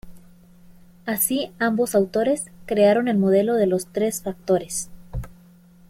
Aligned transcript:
Así 1.05 1.51
ambos 1.59 1.93
autores 1.93 2.45
crearon 2.65 3.07
el 3.07 3.19
Modelo 3.19 3.53
de 3.53 3.67
los 3.67 3.85
Tres 3.93 4.23
Factores. 4.23 4.89